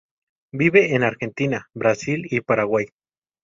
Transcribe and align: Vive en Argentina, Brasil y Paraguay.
Vive 0.51 0.95
en 0.95 1.03
Argentina, 1.03 1.69
Brasil 1.75 2.25
y 2.31 2.41
Paraguay. 2.41 2.87